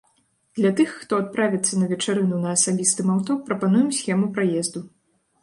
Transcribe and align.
Для 0.59 0.69
тых, 0.77 0.95
хто 1.01 1.19
адправіцца 1.23 1.73
на 1.81 1.89
вечарыну 1.91 2.39
на 2.47 2.55
асабістым 2.61 3.13
аўто, 3.17 3.37
прапануем 3.51 3.93
схему 4.01 4.33
праезду. 4.41 4.79